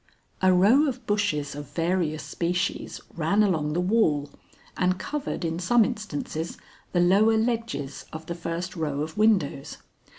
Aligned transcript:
A 0.41 0.51
row 0.51 0.87
of 0.87 1.05
bushes 1.05 1.53
of 1.53 1.69
various 1.73 2.23
species 2.23 3.01
ran 3.15 3.43
along 3.43 3.73
the 3.73 3.79
wall 3.79 4.31
and 4.75 4.97
covered 4.97 5.45
in 5.45 5.59
some 5.59 5.85
instances 5.85 6.57
the 6.91 6.99
lower 6.99 7.37
ledges 7.37 8.05
of 8.11 8.25
the 8.25 8.33
first 8.33 8.75
row 8.75 9.01
of 9.01 9.15
windows. 9.15 9.77